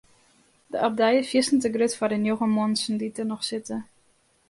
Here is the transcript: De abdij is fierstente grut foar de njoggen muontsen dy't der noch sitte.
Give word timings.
De 0.67 0.77
abdij 0.79 1.17
is 1.19 1.27
fierstente 1.29 1.69
grut 1.73 1.95
foar 1.97 2.11
de 2.13 2.19
njoggen 2.21 2.53
muontsen 2.57 2.95
dy't 3.01 3.17
der 3.19 3.27
noch 3.31 3.43
sitte. 3.49 3.77